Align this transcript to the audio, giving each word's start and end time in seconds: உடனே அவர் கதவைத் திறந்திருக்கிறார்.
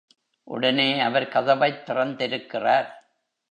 உடனே 0.43 0.99
அவர் 0.99 1.27
கதவைத் 1.27 1.85
திறந்திருக்கிறார். 1.85 2.89